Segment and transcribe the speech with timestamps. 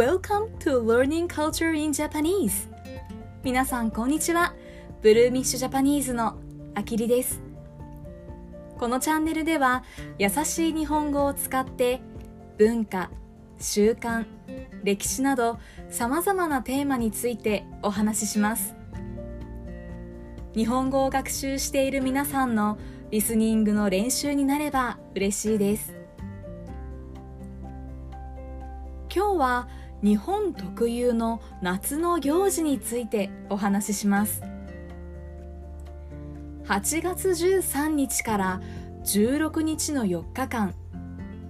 [0.00, 2.70] Welcome to Learning Culture in Japanese.
[3.44, 4.54] 皆さんこんにちは。
[5.02, 6.38] ブルーミッシュジャパニーズの
[6.74, 7.42] あきりです。
[8.78, 9.84] このチャンネルでは
[10.18, 12.00] 優しい日本語を使って
[12.56, 13.10] 文化、
[13.58, 14.24] 習慣、
[14.84, 15.58] 歴史など
[15.90, 18.74] さまざまなテーマについてお話しします。
[20.56, 22.78] 日本語を学習している皆さんの
[23.10, 25.94] リスニングの練習になれば嬉しいです。
[29.14, 29.68] 今日は
[30.02, 34.42] 日本特有の夏の行事についてお話しします。
[36.64, 38.60] 8月13日から
[39.04, 40.74] 16日の4日間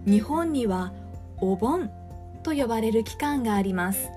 [0.07, 0.93] 日本には
[1.39, 1.91] お盆
[2.43, 4.11] と呼ばれる期間があります。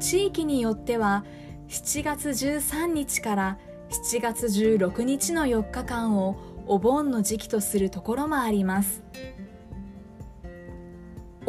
[0.00, 1.24] 地域によっては
[1.68, 3.58] 7月13日から
[3.90, 6.36] 7月16日の4日間を
[6.66, 9.02] お盆の時期とするところもあります。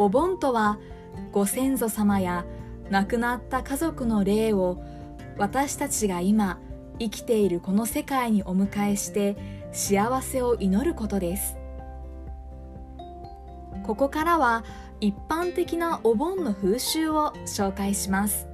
[0.00, 0.78] お盆とは
[1.30, 2.46] ご先祖様や
[2.88, 4.82] 亡くなった家族の霊を
[5.36, 6.58] 私たちが今
[6.98, 9.36] 生きているこの世界にお迎えして
[9.72, 11.58] 幸せを祈ることです。
[13.84, 14.64] ここからは
[15.02, 18.48] 一般的なお盆の風習を紹介します。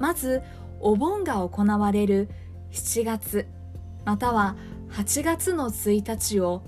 [0.00, 0.42] まず
[0.80, 2.28] お盆が行われる
[2.72, 3.46] 7月
[4.04, 4.56] または
[4.90, 6.64] 8月の1日を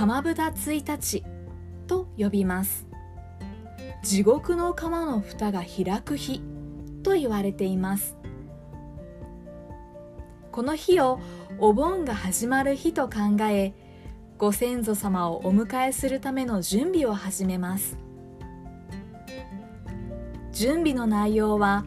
[0.00, 1.22] 鎌蓋1日
[1.86, 2.86] と呼びます。
[4.02, 6.40] 地獄の釜の蓋が開く日
[7.02, 8.16] と言われています。
[10.52, 11.20] この日を
[11.58, 13.74] お盆が始まる日と考え
[14.38, 17.98] ご先祖様をお迎えするための準備を始めます。
[20.50, 21.84] 準備の内容は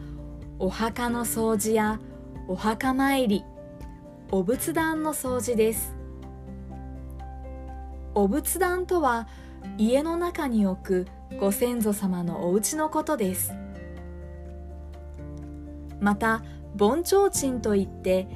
[0.60, 1.98] お墓の掃除や
[2.46, 3.42] お墓参り
[4.30, 6.03] お仏壇の掃除です。
[8.14, 9.26] お仏壇とは
[9.76, 11.06] 家の中に置く
[11.40, 13.52] ご先祖様のお家のことです。
[16.00, 16.42] また
[16.76, 18.28] 盆提灯といって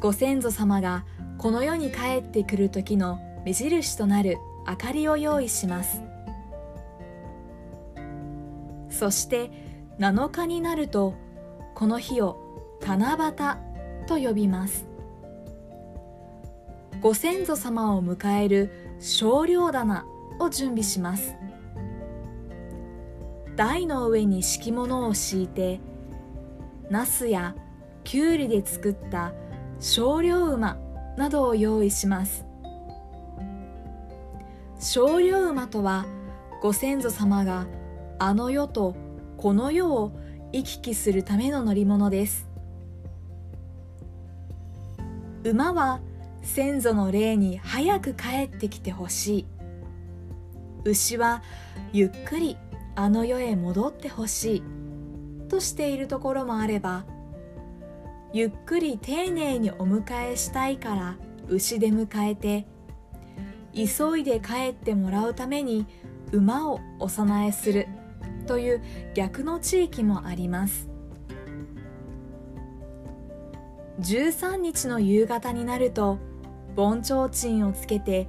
[0.00, 1.04] ご先祖様が
[1.38, 6.02] この世に帰ってくる時の目印となる明かりを用意します。
[8.90, 9.50] そして
[9.98, 11.14] 7日になると
[11.74, 12.38] この日を
[12.86, 14.86] 七夕と呼びます。
[17.00, 20.06] ご先祖様を迎える少量棚
[20.38, 21.34] を準備します。
[23.56, 25.80] 台の上に敷物を敷いて
[26.88, 27.56] ナスや
[28.04, 29.32] きゅうりで作った
[29.80, 30.78] 少量馬
[31.16, 32.46] などを用意します。
[34.78, 36.06] 少量馬とは
[36.62, 37.66] ご先祖様が
[38.20, 38.94] あの世と
[39.36, 40.12] この世を
[40.52, 42.48] 行き来するための乗り物です。
[45.42, 46.00] 馬は
[46.42, 49.46] 先祖の霊に早く帰ってきてほしい。
[50.84, 51.42] 牛は
[51.92, 52.56] ゆっくり
[52.96, 54.62] あの世へ戻ってほしい。
[55.48, 57.04] としているところもあれば
[58.32, 61.16] ゆっくり丁寧にお迎えしたいから
[61.48, 62.66] 牛で迎えて
[63.74, 65.86] 急いで帰ってもらうために
[66.32, 67.86] 馬をお供えする。
[68.46, 68.82] という
[69.14, 70.88] 逆の地域もあります。
[74.00, 76.18] 13日の夕方になると
[76.74, 78.28] 盆提灯をつけて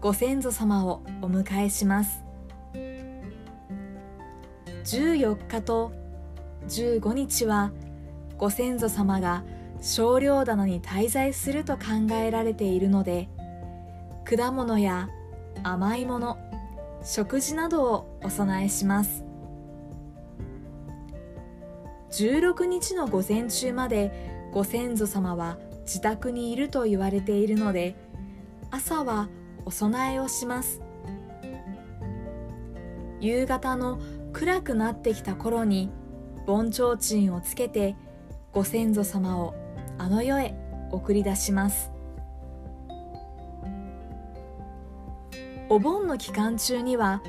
[0.00, 2.24] ご先祖様をお迎えします。
[4.84, 5.92] 14日と
[6.68, 7.72] 15日は
[8.36, 9.44] ご先祖様が
[9.80, 13.28] 少量棚に滞在すると考えられているので
[14.24, 15.08] 果物や
[15.62, 16.38] 甘いもの
[17.02, 19.24] 食事などをお供えします。
[22.10, 27.94] 16日の午前中までご先祖様は自宅にいると言われているので
[28.70, 29.28] 朝は
[29.64, 30.80] お供えをします。
[33.20, 33.98] 夕方の
[34.32, 35.90] 暗くなってきた頃に
[36.46, 37.96] 盆提灯をつけて
[38.52, 39.54] ご先祖様を
[39.96, 40.54] あの世へ
[40.90, 41.90] 送り出します。
[45.70, 47.22] お盆の期間中には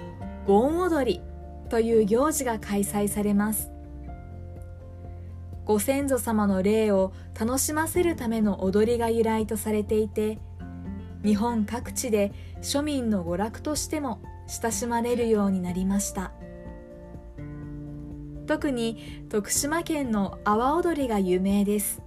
[0.45, 1.21] 盆踊り
[1.69, 3.74] という行事が開催されます。
[5.65, 10.37] ご先祖様の霊を楽しませるための踊りが由来とされていて
[11.23, 12.31] 日本各地で
[12.61, 16.31] 庶民の娯楽としても親しまれるようになりました。
[18.45, 22.03] 特に徳島県の阿波踊りが有名です。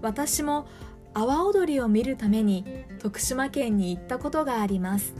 [0.00, 0.68] 私も
[1.12, 2.64] 阿波踊りを見るために
[3.00, 5.16] 徳島県に行ったことがあります。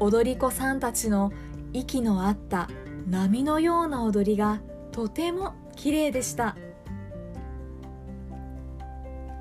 [0.00, 1.30] 踊り子さんたちの
[1.74, 2.70] 息の合った
[3.08, 4.60] 波のような踊りが
[4.92, 6.56] とても綺麗でした。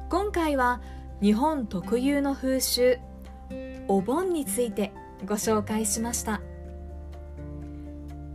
[0.10, 0.82] 今回は
[1.22, 2.98] 日本特有の風習
[3.90, 4.94] お盆について
[5.26, 6.40] ご紹介しました。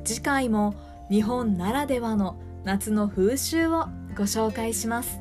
[0.05, 0.75] 次回も
[1.11, 5.19] 日本ならではの夏の風習をご紹介します。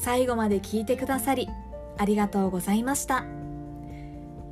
[0.00, 1.48] 最後まで聞いてくださり
[1.98, 3.24] ありがとうございました。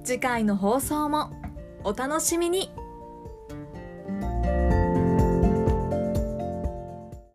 [0.05, 1.33] 次回の放送も
[1.83, 2.71] お楽しみに。